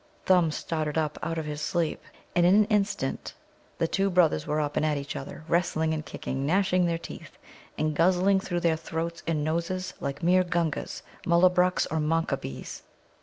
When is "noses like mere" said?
9.43-10.43